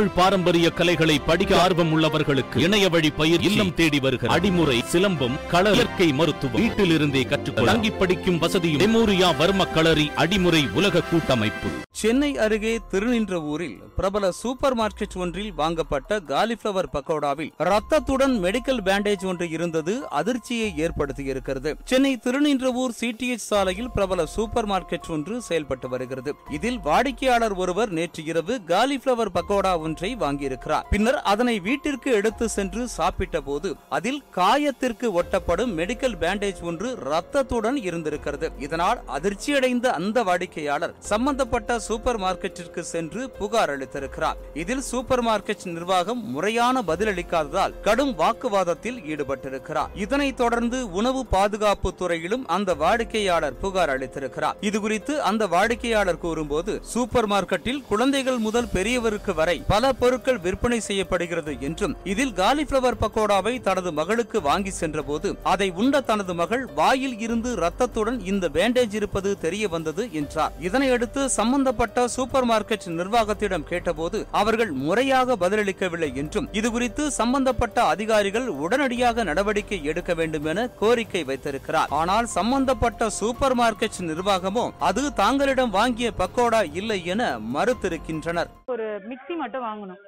[0.00, 5.72] தமிழ் பாரம்பரிய கலைகளை படிக்க ஆர்வம் உள்ளவர்களுக்கு இணைய வழி பயிர் இல்லம் தேடி வருகிற அடிமுறை சிலம்பம் கள
[5.72, 11.70] இயற்கை மருத்துவம் வீட்டில் இருந்தே கற்றுக்கொள்ள தங்கி படிக்கும் வசதியும் மெமோரியா வர்ம களரி அடிமுறை உலக கூட்டமைப்பு.
[11.90, 20.08] சென்னை அருகே திருநின்றவூரில் பிரபல சூப்பர் மார்க்கெட் ஒன்றில் வாங்கப்பட்ட காலிஃபிளவர் பக்கோடாவில் ரத்தத்துடன் மெடிக்கல் பேண்டேஜ் ஒன்று இருந்தது
[20.08, 21.72] அதிர்ச்சியை ஏற்படுத்தியிருக்கிறது.
[21.84, 26.34] சென்னை திருநின்றவூர் சிடிஎச் சாலையில் பிரபல சூப்பர் மார்க்கெட் ஒன்று செயல்பட்டு வருகிறது.
[26.50, 30.84] இதில் வாடிக்கையாளர் ஒருவர் நேற்று இரவு காலிஃபிளவர் பக்கோடா ஒன்றை ஒன்றை வாங்கியிருக்கிறார்.
[30.90, 38.48] பின்னர் அதனை வீட்டிற்கு எடுத்து சென்று சாப்பிட்ட போது அதில் காயத்திற்கு ஒட்டப்படும் மெடிக்கல் பேண்டேஜ் ஒன்று ரத்தத்துடன் இருந்திருக்கிறது.
[38.58, 44.38] இதனால் அதிர்ச்சியடைந்த அந்த வாடிக்கையாளர் சம்பந்தப்பட்ட சூப்பர் மார்க்கெட்டிற்கு சென்று புகார் அளித்திருக்கிறார்.
[44.54, 49.90] இதில் சூப்பர் மார்க்கெட் நிர்வாகம் முறையான பதிலளிக்காததால் கடும் வாக்குவாதத்தில் ஈடுபட்டிருக்கிறார்.
[49.94, 54.58] இதனைத் தொடர்ந்து உணவு பாதுகாப்பு துறையிலும் அந்த வாடிக்கையாளர் புகார் அளித்திருக்கிறார்.
[54.68, 61.96] இதுகுறித்து அந்த வாடிக்கையாளர் கூறும்போது சூப்பர் மார்க்கெட்டில் குழந்தைகள் முதல் பெரியவருக்கு வரை பல பொருட்கள் விற்பனை செய்யப்படுகிறது என்றும்
[62.04, 68.48] இதில் காலிஃபிளவர் பக்கோடாவை தனது மகளுக்கு வாங்கி சென்றபோது அதை உண்ட தனது மகள் வாயில் இருந்து ரத்தத்துடன் இந்த
[68.48, 70.52] பேண்டேஜ் இருப்பது தெரிய வந்தது என்றார்.
[70.60, 79.84] இதனையடுத்து சம்பந்தப்பட்ட சூப்பர் மார்க்கெட் நிர்வாகத்திடம் கேட்டபோது அவர்கள் முறையாக பதிலளிக்கவில்லை என்றும் இதுகுறித்து சம்பந்தப்பட்ட அதிகாரிகள் உடனடியாக நடவடிக்கை
[79.84, 81.88] எடுக்க வேண்டும் என கோரிக்கை வைத்திருக்கிறார்.
[81.88, 88.50] ஆனால் சம்பந்தப்பட்ட சூப்பர் மார்க்கெட் நிர்வாகமோ அது தாங்களிடம் வாங்கிய பக்கோடா இல்லை என மறுத்திருக்கின்றனர்.
[88.70, 90.00] ஒரு மிக்ஸி மட்டும் வாங்கணும்.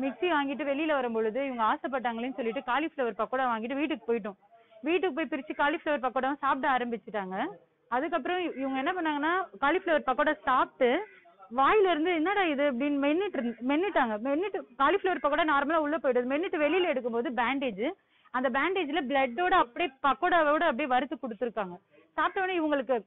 [0.00, 4.36] மிக்ஸி வாங்கிட்டு வெளியில வரும்பொழுது இவங்க ஆசைப்பட்டாங்களேன்னு சொல்லிட்டு காலிஃபிளவர் பக்கோடா வாங்கிட்டு வீட்டுக்கு போயிட்டோம்.
[4.82, 7.46] வீட்டுக்கு போய் பிரிச்சு காலிஃப்ளவர் பக்கோடாவும் சாப்பிட ஆரம்பிச்சுட்டாங்க.
[7.88, 11.06] அதுக்கப்புறம் இவங்க என்ன பண்ணாங்கன்னா காலிஃபிளவர் பக்கோடா சாப்பிட்டு
[11.56, 14.18] வாயில இருந்து என்னடா இது அப்படின்னு மென்னுட்டு இருந்து- மென்னுட்டாங்க.
[14.24, 16.30] மென்னுட்டு காலிஃபிளவர் பக்கோடா நார்மலா உள்ள போயிடுது.
[16.30, 17.90] மென்னுட்டு வெளியில எடுக்கும்போது பேண்டேஜ்
[18.30, 21.76] அந்த பேண்டேஜ்ல பிளட்டோட அப்படியே பக்கோடாவோட அப்படியே வறுத்து கொடுத்துருக்காங்க.
[22.20, 22.98] சாப்பிட்ட உடனே இவங்களுக்கு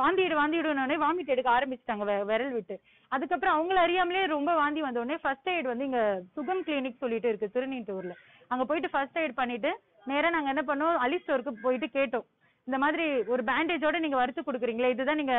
[0.00, 2.76] வாந்திடு வாந்திடுனே வாமிட் எடுக்க ஆரம்பிச்சிட்டாங்க விரல் விட்டு.
[3.12, 6.00] அதுக்கப்புறம் அவங்கள அறியாமலே ரொம்ப வாந்தி வந்த உடனே ஃபர்ஸ்ட் எய்ட் வந்து இங்க
[6.36, 8.14] சுகம் கிளினிக் சொல்லிட்டு இருக்கு திருநீட்டூர்ல
[8.52, 9.70] அங்க போயிட்டு ஃபர்ஸ்ட் எய்ட் பண்ணிட்டு
[10.10, 12.26] நேரா நாங்க என்ன பண்ணோம் அலி ஸ்டோருக்கு போயிட்டு கேட்டோம்.
[12.66, 15.36] இந்த மாதிரி ஒரு பேண்டேஜோட நீங்க வறுத்து கொடுக்குறீங்களே இதுதான் நீங்க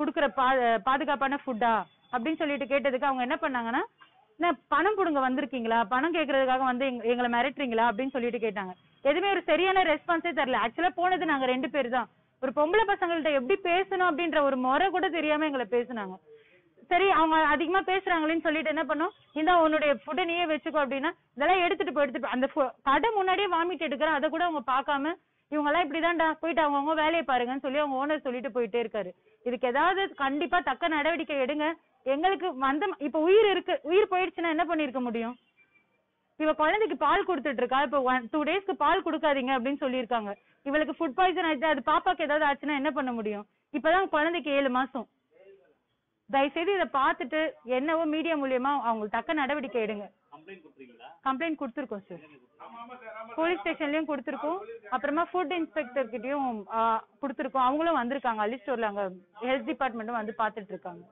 [0.00, 0.48] கொடுக்குற பா
[0.88, 1.72] பாதுகாப்பான ஃபுட்டா
[2.12, 3.82] அப்படின்னு சொல்லிட்டு கேட்டதுக்கு அவங்க என்ன பண்ணாங்கன்னா
[4.72, 5.78] பணம் கொடுங்க வந்திருக்கீங்களா?
[5.92, 7.86] பணம் கேக்குறதுக்காக வந்து எங்களை மிரட்டுறீங்களா?
[7.90, 8.72] அப்படின்னு சொல்லிட்டு கேட்டாங்க.
[9.04, 10.60] எதுவுமே ஒரு சரியான ரெஸ்பான்ஸே தரல.
[10.64, 12.08] ஆக்சுவலா போனது நாங்க ரெண்டு பேர் தான்.
[12.42, 16.16] ஒரு பொம்பளை பசங்கள்ட்ட எப்படி பேசணும் அப்படின்ற ஒரு முறை கூட தெரியாம எங்களை பேசுனாங்க.
[16.90, 19.14] சரி அவங்க அதிகமா பேசுறாங்களேன்னு சொல்லிட்டு என்ன பண்ணோம்?
[19.40, 22.46] இந்த உன்னுடைய ஃபுட்டை நீயே வச்சுக்கோ அப்படின்னா இதெல்லாம் எடுத்துட்டு போய் எடுத்துட்டு அந்த
[22.88, 24.18] கடை முன்னாடியே வாமிட் எடுக்கிறேன்.
[24.18, 25.12] அதை கூட அவங்க பார்க்காம
[25.52, 29.10] இவங்க எல்லாம் இப்படிதான்டா போயிட்டு அவங்கவுங்க வேலையை பாருங்கன்னு சொல்லி அவங்க ஓனர் சொல்லிட்டு போயிட்டே இருக்காரு.
[29.48, 31.66] இதுக்கு ஏதாவது கண்டிப்பா தக்க நடவடிக்கை எடுங்க.
[32.14, 33.74] எங்களுக்கு வந்த இப்ப உயிர் இருக்கு.
[33.90, 35.36] உயிர் போயிடுச்சுன்னா என்ன பண்ணிருக்க முடியும்?
[36.42, 40.32] இவ குழந்தைக்கு பால் கொடுத்துட்டு இருக்கா இப்ப ஒன் டூ டேஸ்க்கு பால் கொடுக்காதீங்க அப்படின்னு சொல்லியிருக்காங்க.
[40.68, 41.72] இவளுக்கு ஃபுட் பாய்சன் ஆயிடுச்சு?
[41.72, 43.46] அது பாப்பாக்கு ஏதாவது ஆச்சுன்னா என்ன பண்ண முடியும்?
[43.76, 45.06] இப்பதான் குழந்தைக்கு ஏழு மாசம்.
[46.30, 47.40] தயவுசெய்து இதை பார்த்துட்டு
[47.78, 50.06] என்னவோ மீடியா மூலியமா அவங்களுக்கு தக்க நடவடிக்கை எடுங்க.
[51.26, 52.24] கம்ப்ளைண்ட் கொடுத்துருக்கோம் சார்
[53.38, 54.58] போலீஸ் ஸ்டேஷன்லயும் கொடுத்துருக்கோம்.
[54.94, 56.48] அப்புறமா ஃபுட் இன்ஸ்பெக்டர் கிட்டயும்
[57.22, 57.66] கொடுத்துருக்கோம்.
[57.68, 58.42] அவங்களும் வந்திருக்காங்க.
[58.46, 59.04] அலி ஸ்டோர்ல அங்க
[59.46, 61.04] ஹெல்த் டிபார்ட்மெண்ட்டும் வந்து பார்த்துட்டு இருக்காங்க